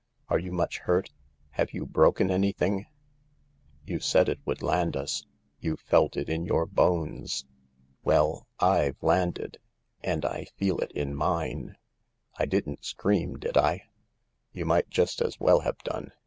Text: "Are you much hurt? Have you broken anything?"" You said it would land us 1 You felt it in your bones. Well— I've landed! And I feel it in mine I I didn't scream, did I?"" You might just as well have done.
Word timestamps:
"Are 0.29 0.39
you 0.39 0.51
much 0.51 0.79
hurt? 0.79 1.11
Have 1.51 1.73
you 1.75 1.85
broken 1.85 2.31
anything?"" 2.31 2.87
You 3.85 3.99
said 3.99 4.29
it 4.29 4.39
would 4.45 4.63
land 4.63 4.97
us 4.97 5.21
1 5.57 5.57
You 5.59 5.77
felt 5.77 6.17
it 6.17 6.27
in 6.27 6.43
your 6.43 6.65
bones. 6.65 7.45
Well— 8.03 8.47
I've 8.59 8.97
landed! 9.03 9.59
And 10.03 10.25
I 10.25 10.45
feel 10.57 10.79
it 10.79 10.91
in 10.93 11.13
mine 11.13 11.75
I 12.39 12.45
I 12.45 12.45
didn't 12.47 12.83
scream, 12.83 13.37
did 13.37 13.57
I?"" 13.57 13.89
You 14.55 14.65
might 14.65 14.89
just 14.89 15.21
as 15.21 15.39
well 15.39 15.59
have 15.59 15.77
done. 15.83 16.11